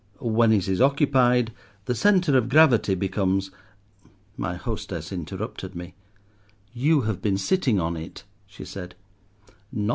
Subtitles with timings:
[0.19, 1.53] When it is occupied
[1.85, 3.51] the centre of gravity becomes—"
[4.35, 5.93] My hostess interrupted me.
[6.73, 8.95] "You have been sitting on it," she said.